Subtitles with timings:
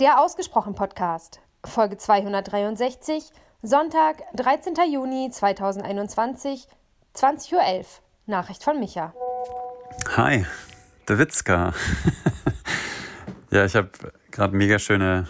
[0.00, 3.22] Der Ausgesprochen Podcast, Folge 263,
[3.60, 4.72] Sonntag, 13.
[4.90, 6.66] Juni 2021,
[7.14, 7.84] 20.11 Uhr.
[8.24, 9.12] Nachricht von Micha.
[10.16, 10.46] Hi,
[11.06, 11.74] der Witzka.
[13.50, 13.90] ja, ich habe
[14.30, 15.28] gerade mega schöne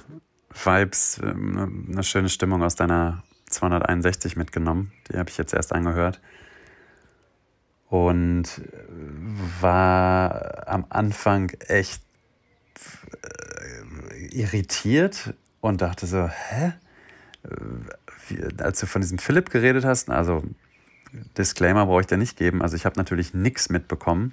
[0.51, 4.93] Vibes, ähm, eine schöne Stimmung aus deiner 261 mitgenommen.
[5.09, 6.21] Die habe ich jetzt erst angehört.
[7.89, 8.45] Und
[9.61, 12.03] war am Anfang echt
[13.23, 13.50] äh,
[14.33, 16.73] irritiert und dachte so, hä?
[18.29, 20.43] Wie, als du von diesem Philipp geredet hast, also
[21.37, 24.33] Disclaimer brauche ich dir nicht geben, also ich habe natürlich nichts mitbekommen,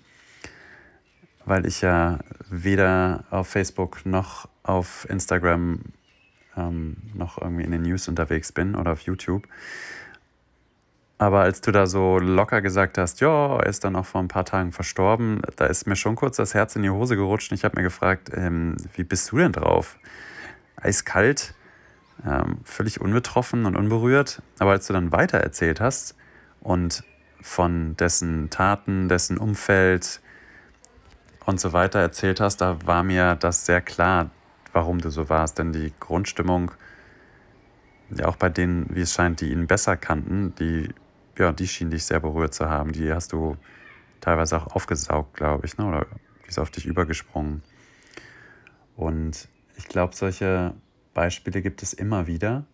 [1.45, 5.80] weil ich ja weder auf Facebook noch auf Instagram
[6.57, 9.48] ähm, noch irgendwie in den News unterwegs bin oder auf YouTube.
[11.20, 14.27] Aber als du da so locker gesagt hast, ja, er ist dann auch vor ein
[14.27, 17.63] paar Tagen verstorben, da ist mir schon kurz das Herz in die Hose gerutscht ich
[17.63, 19.98] habe mir gefragt, ähm, wie bist du denn drauf?
[20.76, 21.55] Eiskalt,
[22.26, 24.43] ähm, völlig unbetroffen und unberührt.
[24.60, 26.15] Aber als du dann weiter erzählt hast
[26.62, 27.04] und
[27.41, 30.21] von dessen Taten, dessen Umfeld
[31.45, 34.29] und so weiter erzählt hast, da war mir das sehr klar,
[34.73, 35.57] warum du so warst.
[35.57, 36.71] Denn die Grundstimmung,
[38.10, 40.90] ja auch bei denen, wie es scheint, die ihn besser kannten, die
[41.40, 42.91] ja, die schien dich sehr berührt zu haben.
[42.91, 43.57] Die hast du
[44.21, 45.85] teilweise auch aufgesaugt, glaube ich, ne?
[45.85, 46.07] oder
[46.44, 47.63] die ist auf dich übergesprungen.
[48.96, 50.74] Und ich glaube, solche
[51.13, 52.66] Beispiele gibt es immer wieder.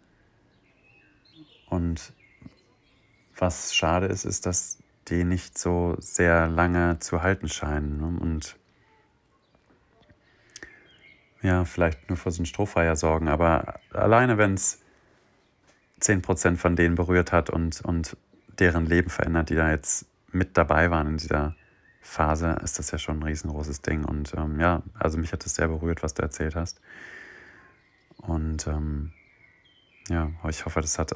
[1.70, 2.14] Und
[3.38, 7.98] was schade ist, ist, dass die nicht so sehr lange zu halten scheinen.
[7.98, 8.20] Ne?
[8.22, 8.56] Und
[11.42, 14.82] ja, vielleicht nur für so ein Strohfeuer sorgen, aber alleine wenn es
[16.02, 18.18] 10% von denen berührt hat und, und
[18.60, 21.56] deren Leben verändert, die da jetzt mit dabei waren in dieser
[22.02, 24.04] Phase, ist das ja schon ein riesengroßes Ding.
[24.04, 26.82] Und ähm, ja, also mich hat es sehr berührt, was du erzählt hast.
[28.18, 29.14] Und ähm,
[30.10, 31.16] ja, ich hoffe, das hat,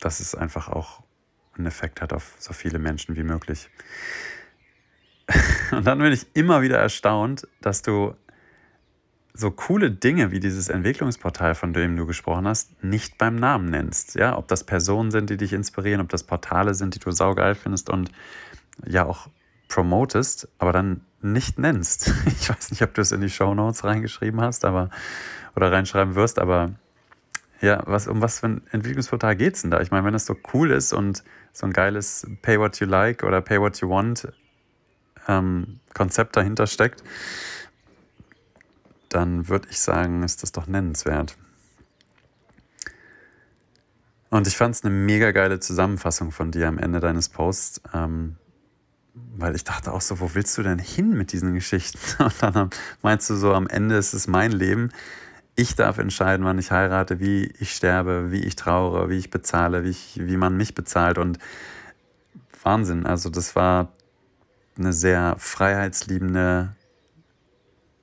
[0.00, 1.02] dass es einfach auch
[1.56, 3.68] einen Effekt hat auf so viele Menschen wie möglich.
[5.72, 8.14] Und dann bin ich immer wieder erstaunt, dass du
[9.38, 14.16] so coole Dinge wie dieses Entwicklungsportal, von dem du gesprochen hast, nicht beim Namen nennst.
[14.16, 17.54] Ja, ob das Personen sind, die dich inspirieren, ob das Portale sind, die du saugeil
[17.54, 18.10] findest und
[18.84, 19.28] ja auch
[19.68, 22.12] promotest, aber dann nicht nennst.
[22.26, 24.90] Ich weiß nicht, ob du es in die Show Notes reingeschrieben hast, aber
[25.54, 26.72] oder reinschreiben wirst, aber
[27.60, 29.80] ja, was, um was für ein Entwicklungsportal geht es denn da?
[29.80, 31.22] Ich meine, wenn es so cool ist und
[31.52, 34.28] so ein geiles Pay What You Like oder Pay What You Want
[35.28, 37.02] ähm, Konzept dahinter steckt,
[39.08, 41.36] dann würde ich sagen, ist das doch nennenswert.
[44.30, 48.36] Und ich fand es eine mega geile Zusammenfassung von dir am Ende deines Posts, ähm,
[49.36, 51.98] weil ich dachte auch so, wo willst du denn hin mit diesen Geschichten?
[52.22, 52.70] Und dann
[53.02, 54.90] meinst du so, am Ende ist es mein Leben.
[55.54, 59.82] Ich darf entscheiden, wann ich heirate, wie ich sterbe, wie ich trauere, wie ich bezahle,
[59.82, 61.18] wie, ich, wie man mich bezahlt.
[61.18, 61.38] Und
[62.62, 63.92] Wahnsinn, also das war
[64.78, 66.76] eine sehr freiheitsliebende,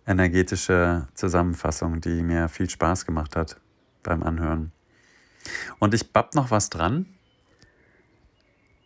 [0.06, 3.60] energetische Zusammenfassung, die mir viel Spaß gemacht hat
[4.04, 4.72] beim Anhören.
[5.80, 7.06] Und ich bapp noch was dran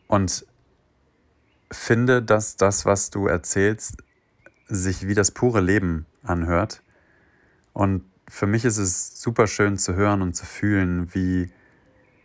[0.07, 0.45] und
[1.71, 3.97] finde, dass das, was du erzählst,
[4.67, 6.81] sich wie das pure Leben anhört.
[7.73, 11.51] Und für mich ist es super schön zu hören und zu fühlen, wie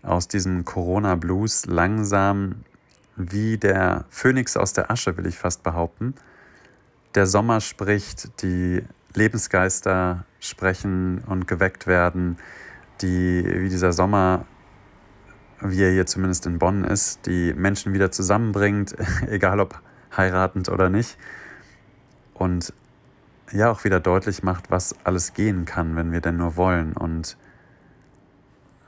[0.03, 2.65] aus diesem Corona-Blues langsam
[3.17, 6.15] wie der Phönix aus der Asche, will ich fast behaupten,
[7.15, 8.83] der Sommer spricht, die
[9.15, 12.39] Lebensgeister sprechen und geweckt werden,
[13.01, 14.47] die, wie dieser Sommer,
[15.61, 18.97] wie er hier zumindest in Bonn ist, die Menschen wieder zusammenbringt,
[19.29, 19.81] egal ob
[20.17, 21.17] heiratend oder nicht.
[22.35, 22.73] Und
[23.53, 26.95] ja, auch wieder deutlich macht, was alles gehen kann, wenn wir denn nur wollen.
[26.95, 27.37] Und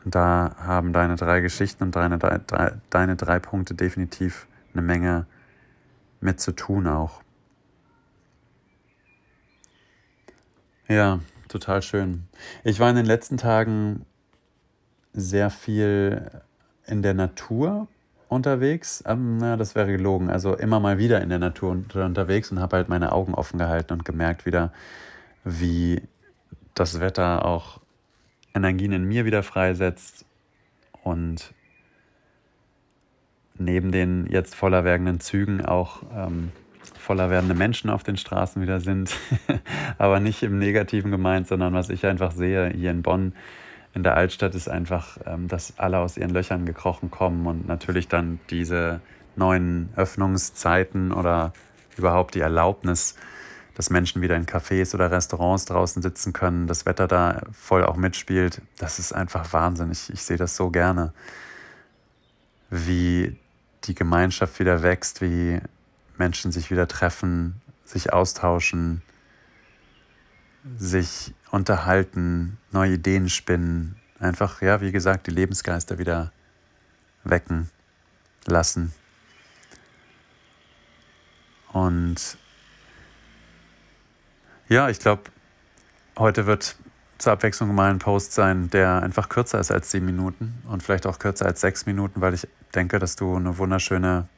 [0.05, 2.19] da haben deine drei Geschichten und deine,
[2.91, 5.27] deine drei Punkte definitiv eine Menge
[6.21, 7.23] mit zu tun auch.
[10.89, 12.29] Ja, total schön.
[12.63, 14.07] Ich war in den letzten Tagen
[15.13, 16.31] sehr viel
[16.87, 17.89] in der Natur
[18.29, 19.03] unterwegs.
[19.07, 20.31] Ähm, na, das wäre gelogen.
[20.31, 23.95] Also immer mal wieder in der Natur unterwegs und habe halt meine Augen offen gehalten
[23.95, 24.73] und gemerkt wieder,
[25.45, 26.03] wie
[26.75, 27.81] das Wetter auch
[28.55, 30.25] Energien in mir wieder freisetzt
[31.03, 31.53] und
[33.59, 36.53] neben den jetzt voller werdenden Zügen auch ähm,
[36.99, 39.15] voller werdende Menschen auf den Straßen wieder sind.
[39.99, 43.35] Aber nicht im Negativen gemeint, sondern was ich einfach sehe hier in Bonn,
[43.95, 48.09] in der Altstadt, ist einfach, ähm, dass alle aus ihren Löchern gekrochen kommen und natürlich
[48.09, 49.01] dann diese
[49.37, 51.53] neuen Öffnungszeiten oder
[51.97, 53.17] überhaupt die Erlaubnis,
[53.75, 57.97] dass Menschen wieder in Cafés oder Restaurants draußen sitzen können, das Wetter da voll auch
[57.97, 58.63] mitspielt.
[58.79, 59.91] Das ist einfach Wahnsinn.
[59.91, 61.13] Ich, ich sehe das so gerne,
[62.71, 63.37] wie
[63.85, 65.61] die Gemeinschaft wieder wächst, wie
[66.19, 69.03] Menschen sich wieder treffen, sich austauschen,
[70.77, 73.97] sich unterhalten, neue Ideen spinnen.
[74.19, 76.33] Einfach, ja, wie gesagt, die Lebensgeister wieder
[77.25, 77.71] wecken
[78.47, 78.93] lassen.
[81.73, 82.39] Und
[84.69, 85.25] ja, ich glaube,
[86.17, 86.77] heute wird
[87.19, 91.07] zur Abwechslung mal ein Post sein, der einfach kürzer ist als sieben Minuten und vielleicht
[91.07, 94.29] auch kürzer als sechs Minuten, weil ich denke, dass du eine wunderschöne,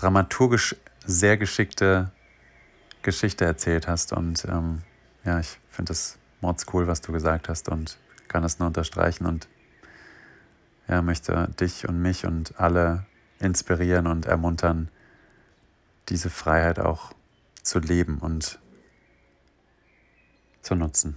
[0.00, 2.10] dramaturgisch sehr geschickte
[3.02, 4.12] Geschichte erzählt hast.
[4.12, 4.82] Und ähm,
[5.24, 7.98] ja, ich finde das mords cool, was du gesagt hast und
[8.28, 9.48] kann das nur unterstreichen und
[10.88, 13.04] ja, möchte dich und mich und alle
[13.38, 14.88] inspirieren und ermuntern,
[16.08, 17.12] diese Freiheit auch
[17.62, 18.58] zu leben und
[20.62, 21.16] zu nutzen.